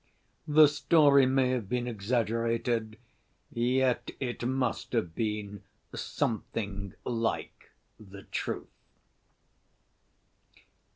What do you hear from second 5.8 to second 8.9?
something like the truth.